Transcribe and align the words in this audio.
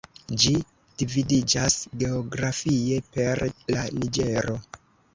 Ĝi 0.43 0.53
dividiĝas 1.01 1.77
geografie 2.05 2.99
per 3.13 3.47
la 3.77 3.89
Niĝero. 4.03 4.61